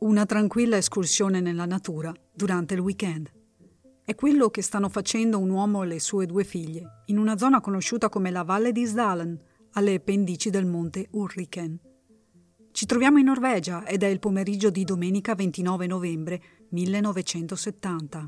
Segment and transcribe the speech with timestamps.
[0.00, 3.30] Una tranquilla escursione nella natura durante il weekend.
[4.04, 7.60] È quello che stanno facendo un uomo e le sue due figlie in una zona
[7.60, 9.40] conosciuta come la Valle di Sdalen,
[9.74, 11.78] alle pendici del monte Ulriken.
[12.72, 18.26] Ci troviamo in Norvegia ed è il pomeriggio di domenica 29 novembre 1970.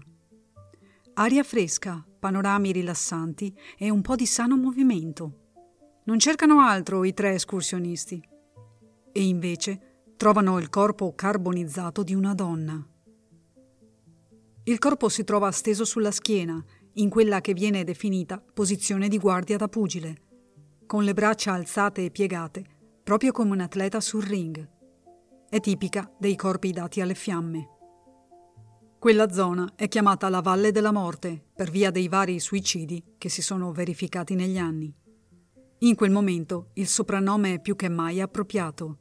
[1.15, 5.41] Aria fresca, panorami rilassanti e un po' di sano movimento.
[6.05, 8.23] Non cercano altro i tre escursionisti.
[9.13, 12.87] E invece trovano il corpo carbonizzato di una donna.
[14.65, 16.63] Il corpo si trova steso sulla schiena,
[16.95, 20.17] in quella che viene definita posizione di guardia da pugile,
[20.87, 22.65] con le braccia alzate e piegate
[23.05, 24.67] proprio come un atleta sul ring.
[25.49, 27.69] È tipica dei corpi dati alle fiamme.
[28.99, 33.43] Quella zona è chiamata la Valle della Morte per via dei vari suicidi che si
[33.43, 34.93] sono verificati negli anni.
[35.81, 39.01] In quel momento il soprannome è più che mai appropriato.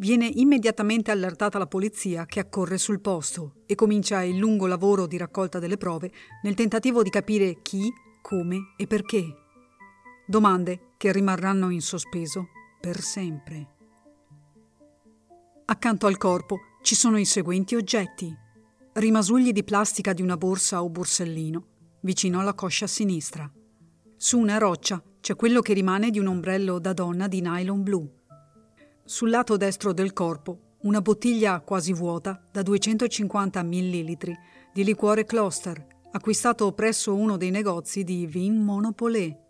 [0.00, 5.16] Viene immediatamente allertata la polizia che accorre sul posto e comincia il lungo lavoro di
[5.16, 6.12] raccolta delle prove
[6.44, 9.24] nel tentativo di capire chi, come e perché.
[10.24, 12.46] Domande che rimarranno in sospeso
[12.80, 13.74] per sempre.
[15.64, 18.32] Accanto al corpo ci sono i seguenti oggetti.
[18.92, 21.66] Rimasugli di plastica di una borsa o borsellino,
[22.02, 23.50] vicino alla coscia sinistra.
[24.16, 28.17] Su una roccia c'è quello che rimane di un ombrello da donna di nylon blu.
[29.08, 34.16] Sul lato destro del corpo una bottiglia quasi vuota da 250 ml
[34.70, 39.44] di liquore Kloster, acquistato presso uno dei negozi di Vin Monopolé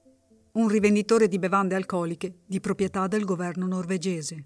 [0.53, 4.45] un rivenditore di bevande alcoliche di proprietà del governo norvegese.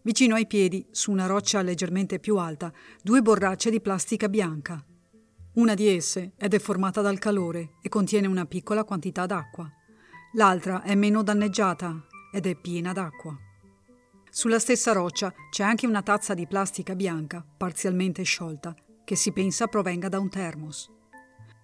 [0.00, 4.82] Vicino ai piedi, su una roccia leggermente più alta, due borracce di plastica bianca.
[5.56, 9.70] Una di esse è deformata dal calore e contiene una piccola quantità d'acqua.
[10.36, 13.45] L'altra è meno danneggiata ed è piena d'acqua.
[14.36, 19.66] Sulla stessa roccia c'è anche una tazza di plastica bianca, parzialmente sciolta, che si pensa
[19.66, 20.92] provenga da un termos.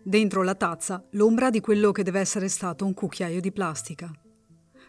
[0.03, 4.11] Dentro la tazza l'ombra di quello che deve essere stato un cucchiaio di plastica.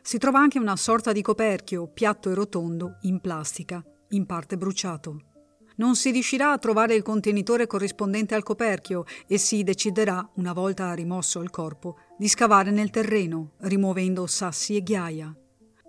[0.01, 5.19] Si trova anche una sorta di coperchio, piatto e rotondo, in plastica, in parte bruciato.
[5.75, 10.93] Non si riuscirà a trovare il contenitore corrispondente al coperchio e si deciderà, una volta
[10.93, 15.35] rimosso il corpo, di scavare nel terreno, rimuovendo sassi e ghiaia.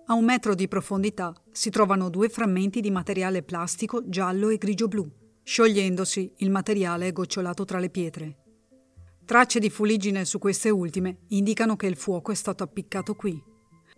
[0.07, 5.11] A un metro di profondità si trovano due frammenti di materiale plastico giallo e grigio-blu.
[5.43, 8.37] Sciogliendosi, il materiale è gocciolato tra le pietre.
[9.25, 13.43] Tracce di fuliggine su queste ultime indicano che il fuoco è stato appiccato qui.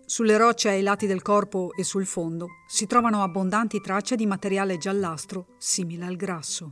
[0.04, 4.78] Sulle rocce ai lati del corpo e sul fondo si trovano abbondanti tracce di materiale
[4.78, 6.70] giallastro simile al grasso.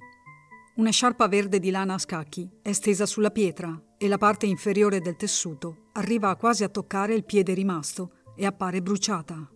[0.76, 5.00] Una sciarpa verde di lana a scacchi è stesa sulla pietra e la parte inferiore
[5.00, 9.48] del tessuto arriva quasi a toccare il piede rimasto e appare bruciata.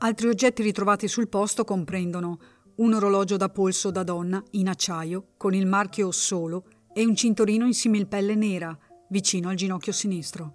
[0.00, 2.38] Altri oggetti ritrovati sul posto comprendono
[2.76, 7.66] un orologio da polso da donna in acciaio con il marchio Solo e un cinturino
[7.66, 8.76] in similpelle nera
[9.08, 10.54] vicino al ginocchio sinistro.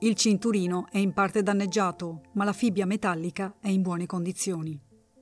[0.00, 4.78] Il cinturino è in parte danneggiato, ma la fibbia metallica è in buone condizioni.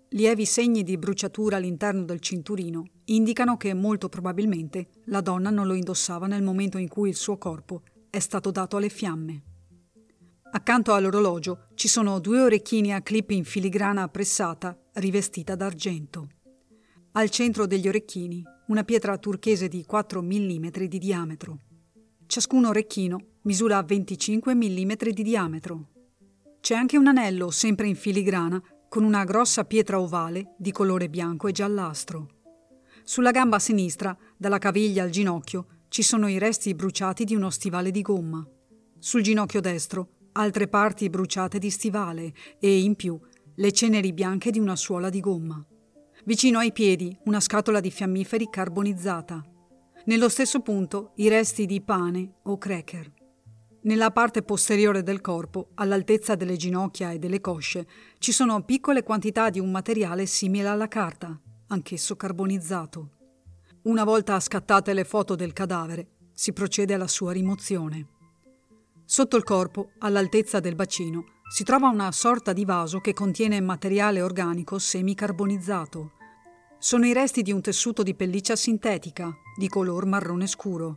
[0.09, 5.75] Lievi segni di bruciatura all'interno del cinturino indicano che molto probabilmente la donna non lo
[5.75, 9.43] indossava nel momento in cui il suo corpo è stato dato alle fiamme.
[10.55, 16.29] Accanto all'orologio ci sono due orecchini a clip in filigrana pressata rivestita d'argento.
[17.13, 21.59] Al centro degli orecchini una pietra turchese di 4 mm di diametro.
[22.27, 25.89] Ciascun orecchino misura 25 mm di diametro.
[26.61, 31.49] C'è anche un anello, sempre in filigrana, con una grossa pietra ovale di colore bianco
[31.49, 32.29] e giallastro.
[33.05, 37.91] Sulla gamba sinistra, dalla caviglia al ginocchio, ci sono i resti bruciati di uno stivale
[37.91, 38.47] di gomma.
[38.99, 43.19] Sul ginocchio destro, altre parti bruciate di stivale e, in più,
[43.55, 45.65] le ceneri bianche di una suola di gomma.
[46.25, 49.45] Vicino ai piedi una scatola di fiammiferi carbonizzata.
[50.05, 53.13] Nello stesso punto i resti di pane o cracker.
[53.83, 57.87] Nella parte posteriore del corpo, all'altezza delle ginocchia e delle cosce,
[58.19, 63.11] ci sono piccole quantità di un materiale simile alla carta, anch'esso carbonizzato.
[63.83, 68.07] Una volta scattate le foto del cadavere, si procede alla sua rimozione.
[69.05, 74.23] Sotto il corpo, all'altezza del bacino, si trova una sorta di vaso che contiene materiale
[74.23, 76.13] organico semicarbonizzato.
[76.79, 80.97] Sono i resti di un tessuto di pelliccia sintetica, di color marrone scuro.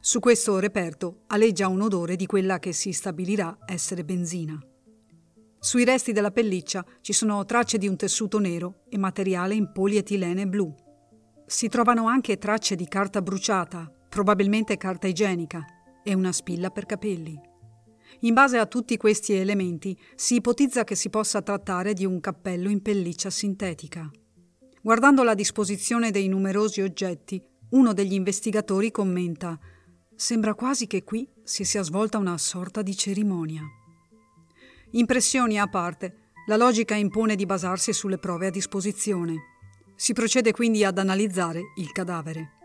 [0.00, 4.58] Su questo reperto aleggia un odore di quella che si stabilirà essere benzina.
[5.60, 10.46] Sui resti della pelliccia ci sono tracce di un tessuto nero e materiale in polietilene
[10.46, 10.72] blu.
[11.46, 15.64] Si trovano anche tracce di carta bruciata, probabilmente carta igienica,
[16.02, 17.40] e una spilla per capelli.
[18.20, 22.68] In base a tutti questi elementi si ipotizza che si possa trattare di un cappello
[22.68, 24.10] in pelliccia sintetica.
[24.82, 29.58] Guardando la disposizione dei numerosi oggetti, uno degli investigatori commenta
[30.14, 33.62] Sembra quasi che qui si sia svolta una sorta di cerimonia.
[34.92, 39.36] Impressioni a parte, la logica impone di basarsi sulle prove a disposizione.
[39.94, 42.57] Si procede quindi ad analizzare il cadavere.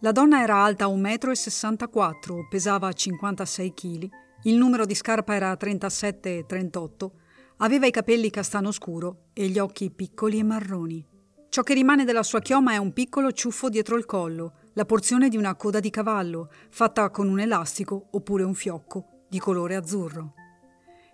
[0.00, 4.08] La donna era alta 1,64 m, pesava 56 kg,
[4.42, 7.10] il numero di scarpa era 37-38,
[7.58, 11.06] aveva i capelli castano scuro e gli occhi piccoli e marroni.
[11.48, 15.28] Ciò che rimane della sua chioma è un piccolo ciuffo dietro il collo, la porzione
[15.28, 20.34] di una coda di cavallo, fatta con un elastico oppure un fiocco di colore azzurro.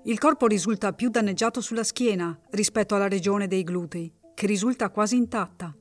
[0.04, 5.16] Il corpo risulta più danneggiato sulla schiena rispetto alla regione dei glutei, che risulta quasi
[5.16, 5.76] intatta.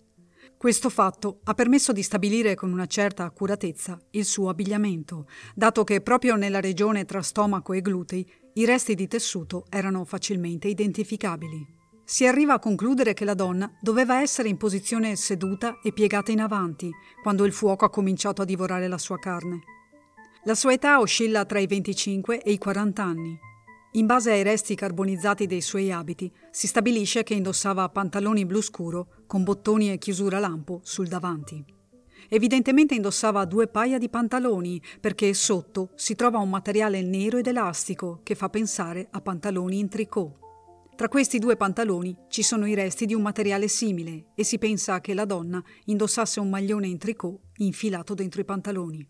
[0.59, 5.25] Questo fatto ha permesso di stabilire con una certa accuratezza il suo abbigliamento,
[5.55, 10.67] dato che proprio nella regione tra stomaco e glutei i resti di tessuto erano facilmente
[10.67, 11.65] identificabili.
[12.03, 16.41] Si arriva a concludere che la donna doveva essere in posizione seduta e piegata in
[16.41, 16.91] avanti
[17.23, 19.61] quando il fuoco ha cominciato a divorare la sua carne.
[20.43, 23.39] La sua età oscilla tra i 25 e i 40 anni.
[23.93, 29.07] In base ai resti carbonizzati dei suoi abiti, si stabilisce che indossava pantaloni blu scuro
[29.25, 31.65] con bottoni e chiusura lampo sul davanti.
[32.27, 38.19] Evidentemente indossava due paia di pantaloni perché sotto si trova un materiale nero ed elastico
[38.21, 40.37] che fa pensare a pantaloni in tricot.
[40.95, 45.01] Tra questi due pantaloni ci sono i resti di un materiale simile e si pensa
[45.01, 49.07] che la donna indossasse un maglione in tricot infilato dentro i pantaloni.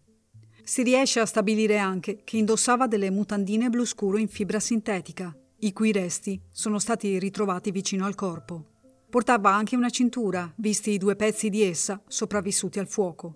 [0.69, 5.73] Si riesce a stabilire anche che indossava delle mutandine blu scuro in fibra sintetica, i
[5.73, 8.65] cui resti sono stati ritrovati vicino al corpo.
[9.09, 13.33] Portava anche una cintura, visti i due pezzi di essa sopravvissuti al fuoco.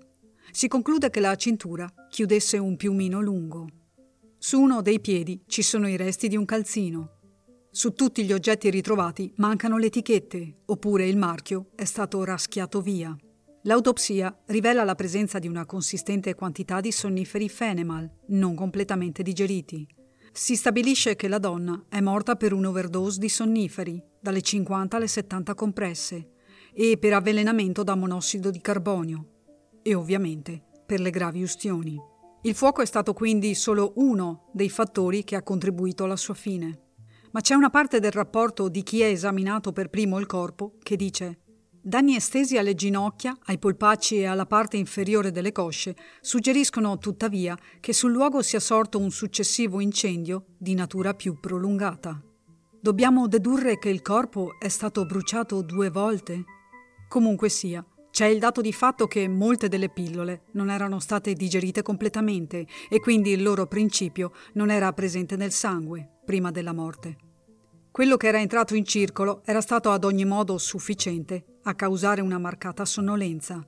[0.52, 3.68] Si conclude che la cintura chiudesse un piumino lungo.
[4.38, 7.18] Su uno dei piedi ci sono i resti di un calzino,
[7.72, 13.18] su tutti gli oggetti ritrovati mancano le etichette, oppure il marchio è stato raschiato via.
[13.66, 19.88] L'autopsia rivela la presenza di una consistente quantità di sonniferi Fenemal, non completamente digeriti.
[20.34, 25.54] Si stabilisce che la donna è morta per un'overdose di sonniferi, dalle 50 alle 70
[25.54, 26.32] compresse,
[26.74, 29.28] e per avvelenamento da monossido di carbonio,
[29.82, 31.98] e ovviamente per le gravi ustioni.
[32.42, 36.80] Il fuoco è stato quindi solo uno dei fattori che ha contribuito alla sua fine
[37.34, 40.96] ma c'è una parte del rapporto di chi ha esaminato per primo il corpo che
[40.96, 41.40] dice
[41.86, 47.92] Danni estesi alle ginocchia, ai polpacci e alla parte inferiore delle cosce suggeriscono tuttavia che
[47.92, 52.22] sul luogo sia sorto un successivo incendio di natura più prolungata.
[52.80, 56.46] Dobbiamo dedurre che il corpo è stato bruciato due volte?
[57.10, 61.82] Comunque sia, c'è il dato di fatto che molte delle pillole non erano state digerite
[61.82, 67.18] completamente e quindi il loro principio non era presente nel sangue prima della morte.
[67.92, 72.38] Quello che era entrato in circolo era stato ad ogni modo sufficiente a causare una
[72.38, 73.66] marcata sonnolenza.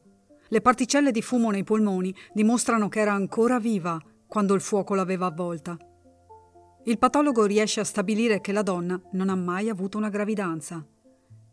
[0.47, 5.27] Le particelle di fumo nei polmoni dimostrano che era ancora viva quando il fuoco l'aveva
[5.27, 5.77] avvolta.
[6.83, 10.85] Il patologo riesce a stabilire che la donna non ha mai avuto una gravidanza.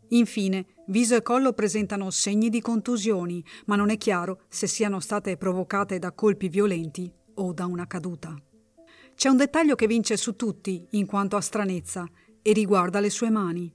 [0.09, 5.37] Infine, viso e collo presentano segni di contusioni, ma non è chiaro se siano state
[5.37, 8.35] provocate da colpi violenti o da una caduta.
[9.15, 12.07] C'è un dettaglio che vince su tutti in quanto a stranezza
[12.41, 13.73] e riguarda le sue mani.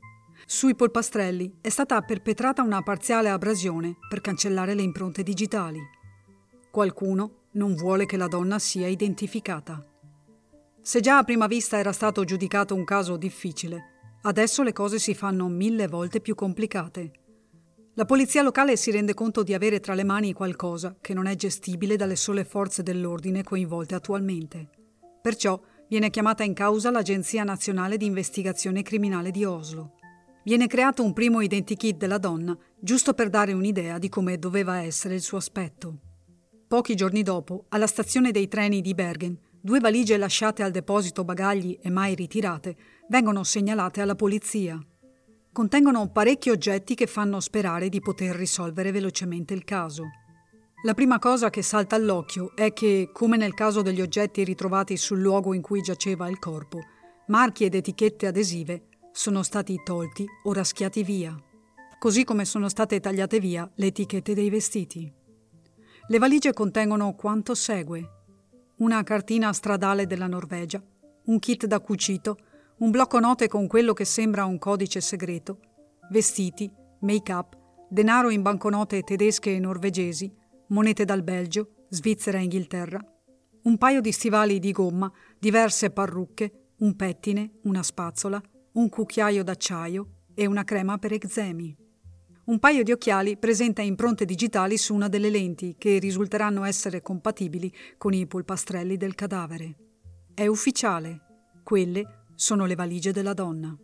[0.50, 5.78] Sui polpastrelli è stata perpetrata una parziale abrasione per cancellare le impronte digitali.
[6.71, 9.85] Qualcuno non vuole che la donna sia identificata.
[10.81, 15.14] Se già a prima vista era stato giudicato un caso difficile, Adesso le cose si
[15.14, 17.12] fanno mille volte più complicate.
[17.95, 21.37] La polizia locale si rende conto di avere tra le mani qualcosa che non è
[21.37, 24.69] gestibile dalle sole forze dell'ordine coinvolte attualmente.
[25.23, 29.98] Perciò viene chiamata in causa l'Agenzia Nazionale di Investigazione Criminale di Oslo.
[30.49, 35.14] Viene creato un primo identikit della donna, giusto per dare un'idea di come doveva essere
[35.14, 35.99] il suo aspetto.
[36.67, 41.78] Pochi giorni dopo, alla stazione dei treni di Bergen, due valigie lasciate al deposito bagagli
[41.83, 42.76] e mai ritirate
[43.11, 44.81] vengono segnalate alla polizia.
[45.52, 50.05] Contengono parecchi oggetti che fanno sperare di poter risolvere velocemente il caso.
[50.83, 55.21] La prima cosa che salta all'occhio è che, come nel caso degli oggetti ritrovati sul
[55.21, 56.81] luogo in cui giaceva il corpo,
[57.26, 58.88] marchi ed etichette adesive
[59.19, 61.37] sono stati tolti o raschiati via,
[61.99, 65.13] così come sono state tagliate via le etichette dei vestiti.
[66.07, 68.09] Le valigie contengono quanto segue:
[68.77, 70.81] una cartina stradale della Norvegia,
[71.25, 72.39] un kit da cucito
[72.77, 75.59] un blocco note con quello che sembra un codice segreto,
[76.11, 76.71] vestiti,
[77.01, 77.59] make-up,
[77.89, 80.33] denaro in banconote tedesche e norvegesi,
[80.69, 83.05] monete dal Belgio, Svizzera e Inghilterra,
[83.63, 85.11] un paio di stivali di gomma,
[85.41, 88.41] diverse parrucche, un pettine, una spazzola,
[88.78, 91.76] un cucchiaio d'acciaio e una crema per eczemi.
[92.44, 97.75] Un paio di occhiali presenta impronte digitali su una delle lenti che risulteranno essere compatibili
[97.99, 99.75] con i polpastrelli del cadavere.
[100.32, 101.23] È ufficiale.
[101.64, 103.76] Quelle sono le valigie della donna.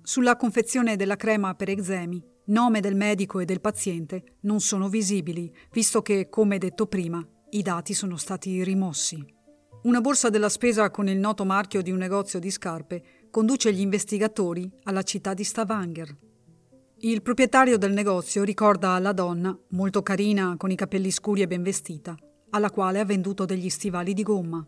[0.00, 5.52] Sulla confezione della crema per eczemi, nome del medico e del paziente non sono visibili,
[5.72, 9.34] visto che, come detto prima, i dati sono stati rimossi.
[9.86, 13.80] Una borsa della spesa con il noto marchio di un negozio di scarpe conduce gli
[13.80, 16.16] investigatori alla città di Stavanger.
[17.00, 21.62] Il proprietario del negozio ricorda alla donna, molto carina, con i capelli scuri e ben
[21.62, 22.16] vestita,
[22.48, 24.66] alla quale ha venduto degli stivali di gomma.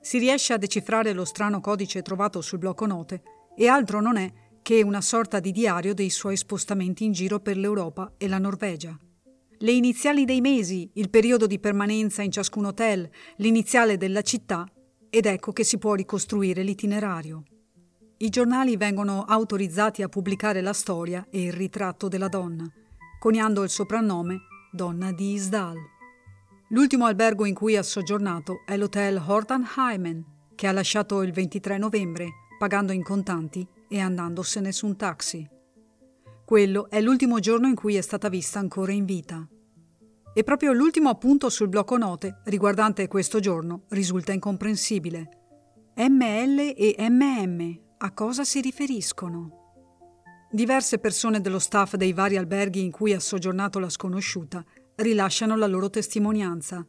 [0.00, 3.22] Si riesce a decifrare lo strano codice trovato sul blocco note
[3.56, 4.32] e altro non è
[4.62, 8.96] che una sorta di diario dei suoi spostamenti in giro per l'Europa e la Norvegia.
[9.58, 14.64] Le iniziali dei mesi, il periodo di permanenza in ciascun hotel, l'iniziale della città
[15.10, 17.42] ed ecco che si può ricostruire l'itinerario.
[18.22, 22.70] I giornali vengono autorizzati a pubblicare la storia e il ritratto della donna,
[23.18, 25.78] coniando il soprannome Donna di Isdal.
[26.68, 30.22] L'ultimo albergo in cui ha soggiornato è l'hotel Hortanheimen,
[30.54, 35.48] che ha lasciato il 23 novembre, pagando in contanti e andandosene su un taxi.
[36.44, 39.48] Quello è l'ultimo giorno in cui è stata vista ancora in vita.
[40.34, 45.38] E proprio l'ultimo appunto sul blocco note riguardante questo giorno risulta incomprensibile.
[45.96, 49.74] ML e MM a cosa si riferiscono?
[50.50, 54.64] Diverse persone dello staff dei vari alberghi in cui ha soggiornato la sconosciuta
[54.96, 56.86] rilasciano la loro testimonianza.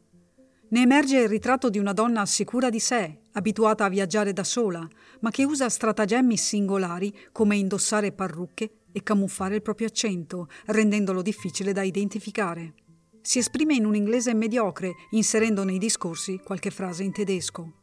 [0.70, 4.88] Ne emerge il ritratto di una donna sicura di sé, abituata a viaggiare da sola,
[5.20, 11.74] ma che usa stratagemmi singolari come indossare parrucche e camuffare il proprio accento, rendendolo difficile
[11.74, 12.72] da identificare.
[13.20, 17.80] Si esprime in un inglese mediocre, inserendo nei discorsi qualche frase in tedesco.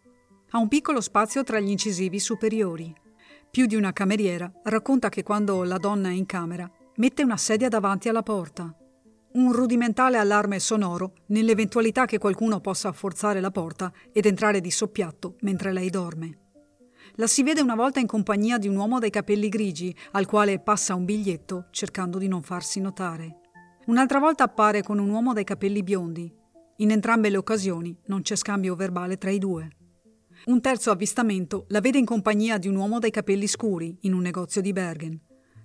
[0.50, 2.92] Ha un piccolo spazio tra gli incisivi superiori.
[3.52, 7.68] Più di una cameriera racconta che quando la donna è in camera mette una sedia
[7.68, 8.72] davanti alla porta.
[9.32, 15.38] Un rudimentale allarme sonoro nell'eventualità che qualcuno possa forzare la porta ed entrare di soppiatto
[15.42, 16.38] mentre lei dorme.
[17.16, 20.60] La si vede una volta in compagnia di un uomo dai capelli grigi al quale
[20.60, 23.40] passa un biglietto cercando di non farsi notare.
[23.88, 26.32] Un'altra volta appare con un uomo dai capelli biondi.
[26.78, 29.70] In entrambe le occasioni non c'è scambio verbale tra i due.
[30.46, 34.22] Un terzo avvistamento la vede in compagnia di un uomo dai capelli scuri in un
[34.22, 35.20] negozio di Bergen.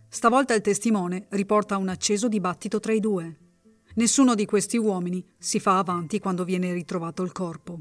[0.08, 3.38] Stavolta il testimone riporta un acceso dibattito tra i due.
[3.94, 7.80] Nessuno di questi uomini si fa avanti quando viene ritrovato il corpo.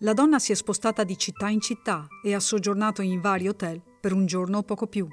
[0.00, 3.82] La donna si è spostata di città in città e ha soggiornato in vari hotel
[4.00, 5.08] per un giorno o poco più,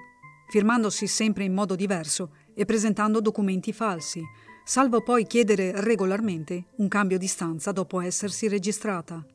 [0.50, 4.22] firmandosi sempre in modo diverso e presentando documenti falsi,
[4.66, 9.26] salvo poi chiedere regolarmente un cambio di stanza dopo essersi registrata.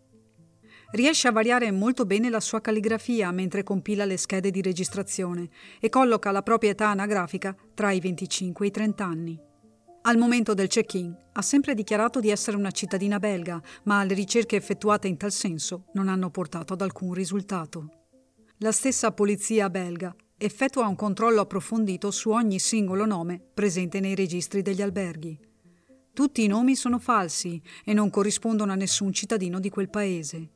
[0.92, 5.48] Riesce a variare molto bene la sua calligrafia mentre compila le schede di registrazione
[5.80, 9.40] e colloca la propria età anagrafica tra i 25 e i 30 anni.
[10.02, 14.56] Al momento del check-in ha sempre dichiarato di essere una cittadina belga, ma le ricerche
[14.56, 17.88] effettuate in tal senso non hanno portato ad alcun risultato.
[18.58, 24.60] La stessa polizia belga effettua un controllo approfondito su ogni singolo nome presente nei registri
[24.60, 25.40] degli alberghi.
[26.12, 30.50] Tutti i nomi sono falsi e non corrispondono a nessun cittadino di quel paese.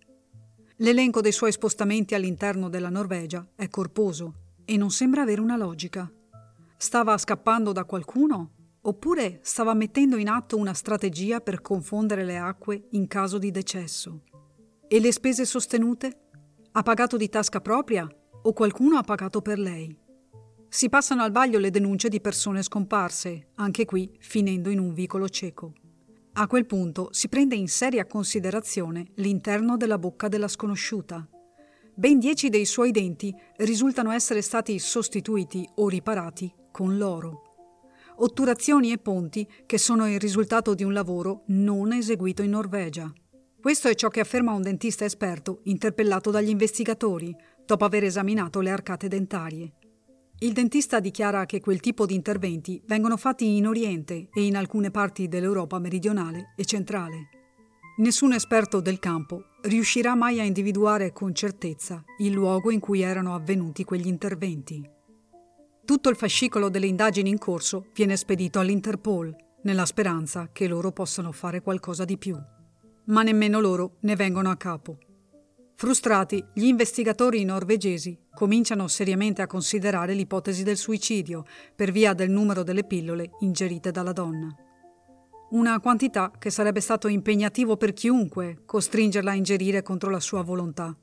[0.81, 4.35] L'elenco dei suoi spostamenti all'interno della Norvegia è corposo
[4.67, 6.11] e non sembra avere una logica.
[6.77, 8.51] Stava scappando da qualcuno
[8.83, 14.25] oppure stava mettendo in atto una strategia per confondere le acque in caso di decesso?
[14.87, 16.21] E le spese sostenute?
[16.73, 18.07] Ha pagato di tasca propria
[18.43, 19.97] o qualcuno ha pagato per lei?
[20.69, 25.27] Si passano al vaglio le denunce di persone scomparse, anche qui finendo in un vicolo
[25.31, 25.73] cieco.
[26.39, 31.27] A quel punto si prende in seria considerazione l'interno della bocca della sconosciuta.
[31.95, 37.41] Ben dieci dei suoi denti risultano essere stati sostituiti o riparati con l'oro.
[38.17, 43.11] Otturazioni e ponti che sono il risultato di un lavoro non eseguito in Norvegia.
[43.59, 48.71] Questo è ciò che afferma un dentista esperto interpellato dagli investigatori dopo aver esaminato le
[48.71, 49.73] arcate dentarie.
[50.41, 54.91] Il dentista dichiara che quel tipo di interventi vengono fatti in Oriente e in alcune
[54.91, 57.29] parti dell'Europa meridionale e centrale.
[57.99, 63.35] Nessun esperto del campo riuscirà mai a individuare con certezza il luogo in cui erano
[63.35, 64.87] avvenuti quegli interventi.
[65.87, 71.33] Tutto il fascicolo delle indagini in corso viene spedito all'Interpol, nella speranza che loro possano
[71.33, 72.37] fare qualcosa di più.
[73.07, 74.99] Ma nemmeno loro ne vengono a capo.
[75.79, 82.63] Frustrati, gli investigatori norvegesi cominciano seriamente a considerare l'ipotesi del suicidio per via del numero
[82.63, 84.49] delle pillole ingerite dalla donna.
[85.51, 90.97] Una quantità che sarebbe stato impegnativo per chiunque costringerla a ingerire contro la sua volontà.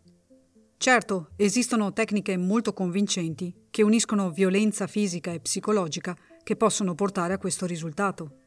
[0.77, 7.37] Certo, esistono tecniche molto convincenti che uniscono violenza fisica e psicologica che possono portare a
[7.37, 8.37] questo risultato.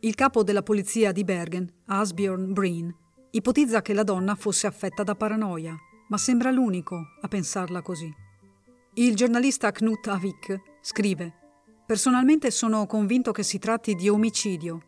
[0.00, 2.96] Il capo della polizia di Bergen, Asbjörn Breen,
[3.32, 5.76] ipotizza che la donna fosse affetta da paranoia,
[6.08, 8.12] ma sembra l'unico a pensarla così.
[8.94, 11.34] Il giornalista Knut Avik scrive
[11.86, 14.82] Personalmente sono convinto che si tratti di omicidio.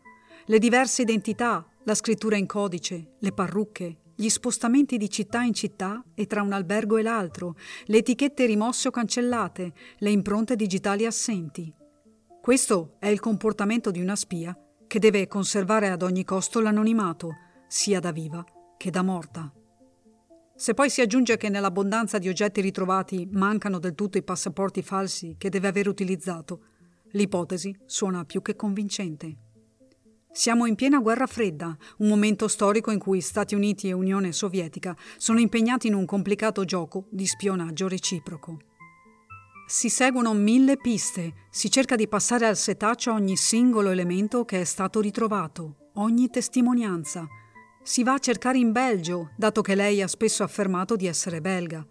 [0.45, 6.03] Le diverse identità, la scrittura in codice, le parrucche, gli spostamenti di città in città
[6.13, 11.73] e tra un albergo e l'altro, le etichette rimosse o cancellate, le impronte digitali assenti.
[12.41, 14.57] Questo è il comportamento di una spia
[14.87, 17.35] che deve conservare ad ogni costo l'anonimato,
[17.73, 18.45] sia da viva
[18.77, 19.51] che da morta.
[20.55, 25.37] Se poi si aggiunge che nell'abbondanza di oggetti ritrovati mancano del tutto i passaporti falsi
[25.39, 26.65] che deve aver utilizzato,
[27.13, 29.37] l'ipotesi suona più che convincente.
[30.31, 34.95] Siamo in piena guerra fredda, un momento storico in cui Stati Uniti e Unione Sovietica
[35.17, 38.59] sono impegnati in un complicato gioco di spionaggio reciproco.
[39.65, 44.63] Si seguono mille piste, si cerca di passare al setaccio ogni singolo elemento che è
[44.63, 47.27] stato ritrovato, ogni testimonianza.
[47.85, 51.85] Si va a cercare in Belgio, dato che lei ha spesso affermato di essere belga.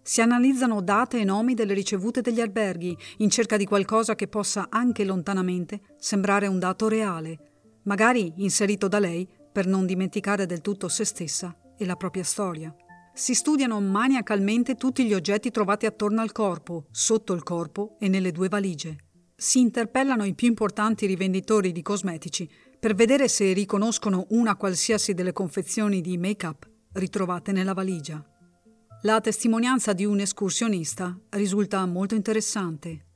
[0.00, 4.68] Si analizzano date e nomi delle ricevute degli alberghi in cerca di qualcosa che possa
[4.70, 7.38] anche lontanamente sembrare un dato reale,
[7.82, 12.72] magari inserito da lei per non dimenticare del tutto se stessa e la propria storia.
[13.12, 18.30] Si studiano maniacalmente tutti gli oggetti trovati attorno al corpo, sotto il corpo e nelle
[18.30, 18.96] due valigie.
[19.34, 22.48] Si interpellano i più importanti rivenditori di cosmetici
[22.82, 28.20] per vedere se riconoscono una qualsiasi delle confezioni di make-up ritrovate nella valigia.
[29.02, 33.06] La testimonianza di un escursionista risulta molto interessante.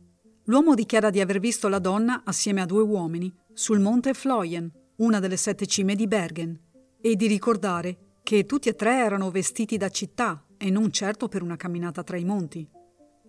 [0.45, 5.19] L'uomo dichiara di aver visto la donna assieme a due uomini sul monte Floyen, una
[5.19, 6.57] delle sette cime di Bergen,
[7.01, 11.43] e di ricordare che tutti e tre erano vestiti da città e non certo per
[11.43, 12.65] una camminata tra i monti.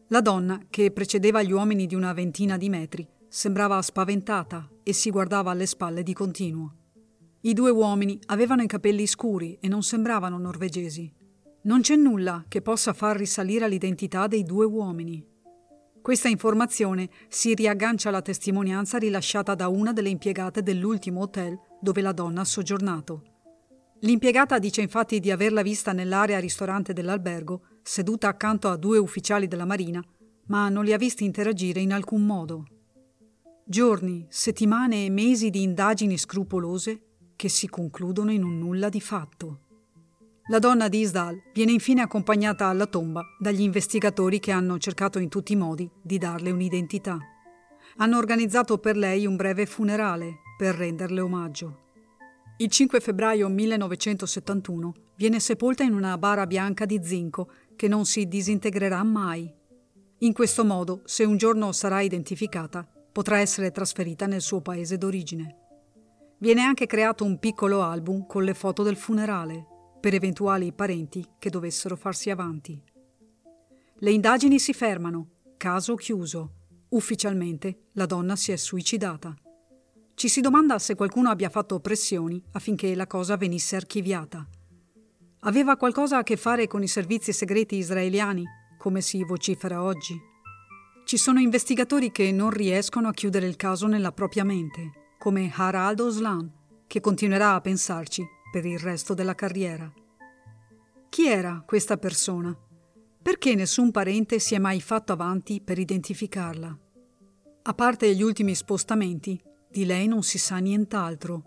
[0.10, 5.10] La donna, che precedeva gli uomini di una ventina di metri, sembrava spaventata e si
[5.10, 6.76] guardava alle spalle di continuo.
[7.42, 11.14] I due uomini avevano i capelli scuri e non sembravano norvegesi.
[11.64, 15.22] Non c'è nulla che possa far risalire l'identità dei due uomini.
[16.02, 22.14] Questa informazione si riaggancia alla testimonianza rilasciata da una delle impiegate dell'ultimo hotel dove la
[22.14, 23.24] donna ha soggiornato.
[24.00, 29.66] L'impiegata dice infatti di averla vista nell'area ristorante dell'albergo, seduta accanto a due ufficiali della
[29.66, 30.02] Marina,
[30.46, 32.68] ma non li ha visti interagire in alcun modo.
[33.70, 37.02] Giorni, settimane e mesi di indagini scrupolose
[37.36, 39.60] che si concludono in un nulla di fatto.
[40.50, 45.28] La donna di Isdal viene infine accompagnata alla tomba dagli investigatori che hanno cercato in
[45.28, 47.20] tutti i modi di darle un'identità.
[47.98, 51.80] Hanno organizzato per lei un breve funerale per renderle omaggio.
[52.60, 58.30] Il 5 febbraio 1971 viene sepolta in una bara bianca di zinco che non si
[58.30, 59.54] disintegrerà mai.
[60.20, 65.56] In questo modo, se un giorno sarà identificata, potrà essere trasferita nel suo paese d'origine.
[66.38, 69.66] Viene anche creato un piccolo album con le foto del funerale
[70.00, 72.80] per eventuali parenti che dovessero farsi avanti.
[73.96, 76.52] Le indagini si fermano, caso chiuso.
[76.90, 79.34] Ufficialmente la donna si è suicidata.
[80.14, 84.48] Ci si domanda se qualcuno abbia fatto pressioni affinché la cosa venisse archiviata.
[85.40, 88.44] Aveva qualcosa a che fare con i servizi segreti israeliani,
[88.78, 90.36] come si vocifera oggi?
[91.08, 96.02] Ci sono investigatori che non riescono a chiudere il caso nella propria mente, come Harald
[96.02, 96.52] Oslan,
[96.86, 99.90] che continuerà a pensarci per il resto della carriera.
[101.08, 102.54] Chi era questa persona?
[103.22, 106.78] Perché nessun parente si è mai fatto avanti per identificarla?
[107.62, 109.42] A parte gli ultimi spostamenti,
[109.72, 111.44] di lei non si sa nient'altro.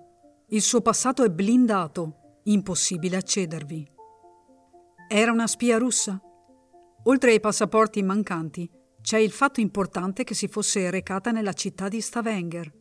[0.49, 3.87] Il suo passato è blindato, impossibile accedervi.
[5.07, 6.19] Era una spia russa?
[7.05, 8.79] Oltre ai passaporti mancanti,
[9.11, 12.73] c'è il fatto importante che si fosse recata nella città di Stavanger,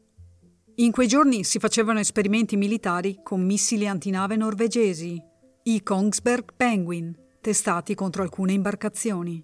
[0.76, 5.20] in quei giorni si facevano esperimenti militari con missili antinave norvegesi,
[5.64, 9.44] i Kongsberg Penguin, testati contro alcune imbarcazioni.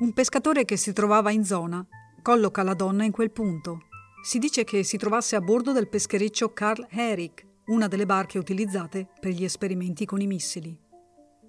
[0.00, 1.82] Un pescatore che si trovava in zona
[2.20, 3.84] colloca la donna in quel punto.
[4.22, 9.08] Si dice che si trovasse a bordo del peschereccio Karl Erik, una delle barche utilizzate
[9.18, 10.83] per gli esperimenti con i missili.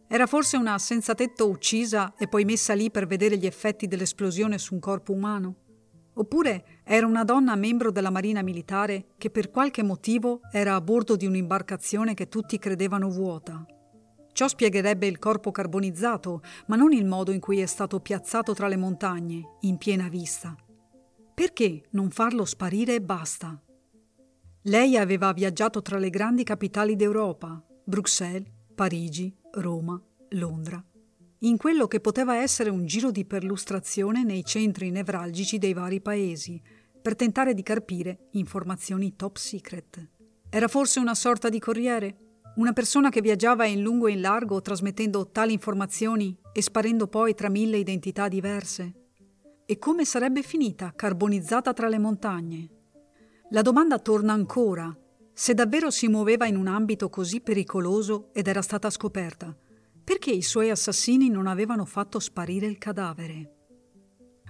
[0.07, 4.57] Era forse una senza tetto uccisa e poi messa lì per vedere gli effetti dell'esplosione
[4.57, 5.55] su un corpo umano?
[6.13, 11.15] Oppure era una donna membro della Marina Militare che per qualche motivo era a bordo
[11.15, 13.65] di un'imbarcazione che tutti credevano vuota.
[14.31, 18.67] Ciò spiegherebbe il corpo carbonizzato, ma non il modo in cui è stato piazzato tra
[18.67, 20.55] le montagne, in piena vista.
[21.33, 23.59] Perché non farlo sparire e basta?
[24.63, 30.83] Lei aveva viaggiato tra le grandi capitali d'Europa, Bruxelles, Parigi, Roma, Londra
[31.39, 36.59] in quello che poteva essere un giro di perlustrazione nei centri nevralgici dei vari paesi,
[37.01, 40.09] per tentare di carpire informazioni top secret.
[40.49, 42.17] Era forse una sorta di corriere?
[42.55, 47.35] Una persona che viaggiava in lungo e in largo trasmettendo tali informazioni e sparendo poi
[47.35, 48.93] tra mille identità diverse?
[49.65, 52.69] E come sarebbe finita carbonizzata tra le montagne?
[53.49, 54.95] La domanda torna ancora.
[55.37, 59.53] Se davvero si muoveva in un ambito così pericoloso ed era stata scoperta,
[60.01, 63.51] perché i suoi assassini non avevano fatto sparire il cadavere?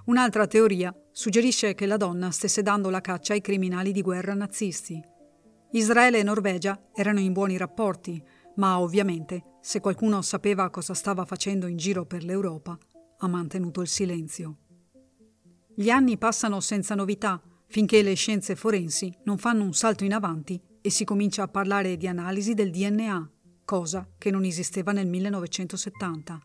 [0.05, 5.01] Un'altra teoria suggerisce che la donna stesse dando la caccia ai criminali di guerra nazisti
[5.71, 8.23] Israele e Norvegia erano in buoni rapporti,
[8.57, 12.77] ma ovviamente, se qualcuno sapeva cosa stava facendo in giro per l'Europa,
[13.17, 14.57] ha mantenuto il silenzio.
[15.73, 20.61] Gli anni passano senza novità finché le scienze forensi non fanno un salto in avanti
[20.85, 23.31] e si comincia a parlare di analisi del DNA,
[23.65, 26.39] cosa che non esisteva nel 1970.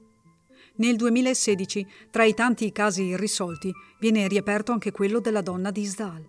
[0.77, 6.27] Nel 2016, tra i tanti casi irrisolti, viene riaperto anche quello della donna di Isdal.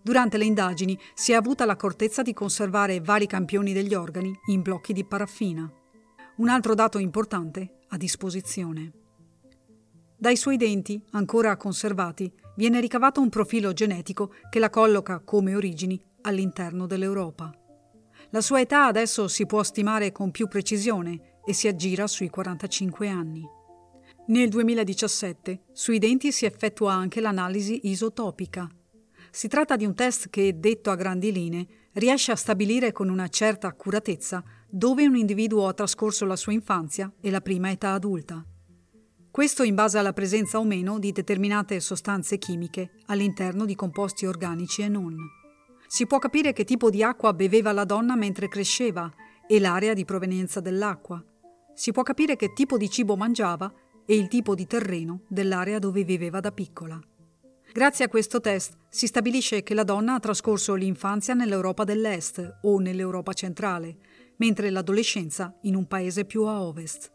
[0.00, 4.92] Durante le indagini si è avuta l'accortezza di conservare vari campioni degli organi in blocchi
[4.92, 5.68] di paraffina.
[6.36, 8.92] Un altro dato importante a disposizione.
[10.16, 16.00] Dai suoi denti, ancora conservati, viene ricavato un profilo genetico che la colloca come origini
[16.24, 17.50] all'interno dell'Europa.
[18.30, 23.08] La sua età adesso si può stimare con più precisione e si aggira sui 45
[23.08, 23.42] anni.
[24.26, 28.68] Nel 2017 sui denti si effettua anche l'analisi isotopica,
[29.34, 33.26] si tratta di un test che, detto a grandi linee, riesce a stabilire con una
[33.26, 38.46] certa accuratezza dove un individuo ha trascorso la sua infanzia e la prima età adulta.
[39.32, 44.82] Questo in base alla presenza o meno di determinate sostanze chimiche all'interno di composti organici
[44.82, 45.16] e non.
[45.94, 49.08] Si può capire che tipo di acqua beveva la donna mentre cresceva
[49.46, 51.24] e l'area di provenienza dell'acqua.
[51.72, 53.72] Si può capire che tipo di cibo mangiava
[54.04, 57.00] e il tipo di terreno dell'area dove viveva da piccola.
[57.72, 62.80] Grazie a questo test si stabilisce che la donna ha trascorso l'infanzia nell'Europa dell'Est o
[62.80, 63.96] nell'Europa centrale,
[64.38, 67.12] mentre l'adolescenza in un paese più a ovest.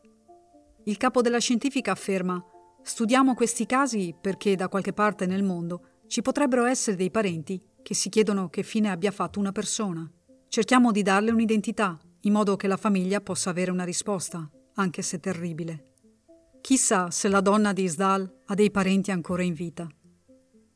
[0.86, 2.42] Il capo della scientifica afferma
[2.82, 7.96] Studiamo questi casi perché da qualche parte nel mondo ci potrebbero essere dei parenti che
[7.96, 10.08] si chiedono che fine abbia fatto una persona.
[10.48, 15.20] Cerchiamo di darle un'identità, in modo che la famiglia possa avere una risposta, anche se
[15.20, 15.94] terribile.
[16.62, 19.88] Chissà se la donna di Isdal ha dei parenti ancora in vita.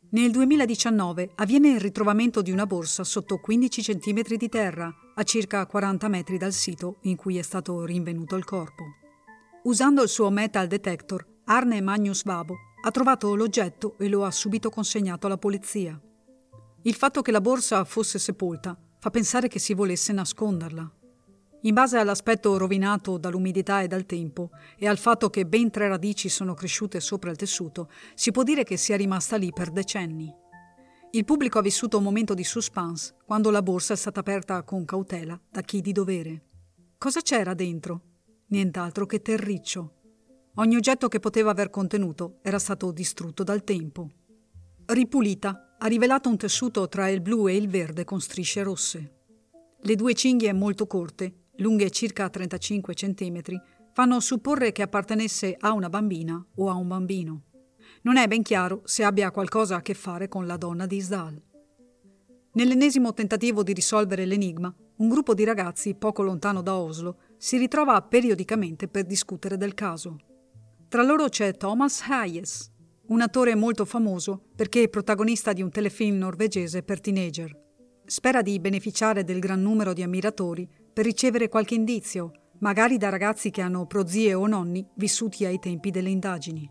[0.10, 5.68] Nel 2019 avviene il ritrovamento di una borsa sotto 15 cm di terra, a circa
[5.68, 8.86] 40 metri dal sito in cui è stato rinvenuto il corpo.
[9.66, 14.72] Usando il suo metal detector, Arne Magnus Babo ha trovato l'oggetto e lo ha subito
[14.72, 16.02] consegnato alla polizia.
[16.86, 20.92] Il fatto che la borsa fosse sepolta fa pensare che si volesse nasconderla.
[21.62, 26.28] In base all'aspetto rovinato dall'umidità e dal tempo e al fatto che ben tre radici
[26.28, 30.30] sono cresciute sopra il tessuto, si può dire che sia rimasta lì per decenni.
[31.12, 34.84] Il pubblico ha vissuto un momento di suspense quando la borsa è stata aperta con
[34.84, 36.44] cautela da chi di dovere.
[36.98, 38.02] Cosa c'era dentro?
[38.48, 39.94] Nient'altro che terriccio.
[40.56, 44.10] Ogni oggetto che poteva aver contenuto era stato distrutto dal tempo.
[44.94, 49.14] Ripulita, ha rivelato un tessuto tra il blu e il verde con strisce rosse.
[49.82, 53.42] Le due cinghie molto corte lunghe circa 35 cm,
[53.92, 57.42] fanno supporre che appartenesse a una bambina o a un bambino.
[58.04, 61.42] Non è ben chiaro se abbia qualcosa a che fare con la donna di Isdal.
[62.52, 68.00] Nell'ennesimo tentativo di risolvere l'enigma, un gruppo di ragazzi poco lontano da Oslo si ritrova
[68.04, 70.18] periodicamente per discutere del caso.
[70.88, 72.73] Tra loro c'è Thomas Hayes,
[73.08, 77.52] un attore molto famoso perché è protagonista di un telefilm norvegese per teenager.
[78.06, 83.50] Spera di beneficiare del gran numero di ammiratori per ricevere qualche indizio, magari da ragazzi
[83.50, 86.70] che hanno prozie o nonni vissuti ai tempi delle indagini.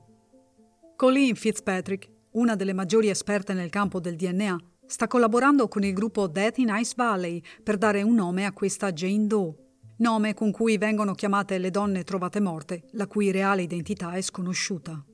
[0.96, 6.28] Colleen Fitzpatrick, una delle maggiori esperte nel campo del DNA, sta collaborando con il gruppo
[6.28, 9.54] Death in Ice Valley per dare un nome a questa Jane Doe,
[9.98, 15.04] nome con cui vengono chiamate le donne trovate morte, la cui reale identità è sconosciuta.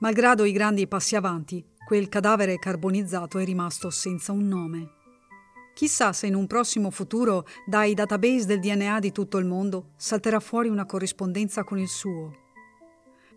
[0.00, 4.92] Malgrado i grandi passi avanti, quel cadavere carbonizzato è rimasto senza un nome.
[5.74, 10.40] Chissà se in un prossimo futuro, dai database del DNA di tutto il mondo, salterà
[10.40, 12.32] fuori una corrispondenza con il suo.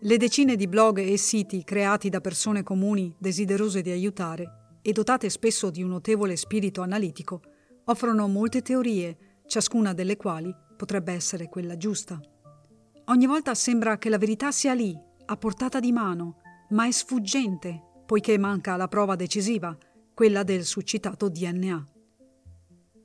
[0.00, 5.28] Le decine di blog e siti creati da persone comuni desiderose di aiutare e dotate
[5.28, 7.42] spesso di un notevole spirito analitico
[7.84, 12.18] offrono molte teorie, ciascuna delle quali potrebbe essere quella giusta.
[13.08, 16.38] Ogni volta sembra che la verità sia lì, a portata di mano,
[16.74, 19.76] ma è sfuggente, poiché manca la prova decisiva,
[20.12, 21.84] quella del succitato DNA.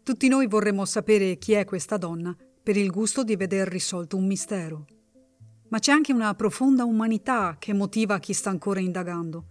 [0.04, 4.26] Tutti noi vorremmo sapere chi è questa donna per il gusto di veder risolto un
[4.26, 4.86] mistero.
[5.70, 9.46] Ma c'è anche una profonda umanità che motiva chi sta ancora indagando.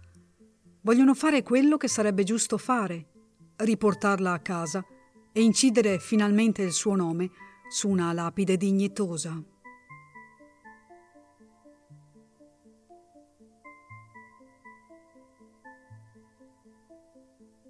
[0.81, 3.07] Vogliono fare quello che sarebbe giusto fare,
[3.55, 4.83] riportarla a casa
[5.31, 7.29] e incidere finalmente il suo nome
[7.69, 9.41] su una lapide dignitosa.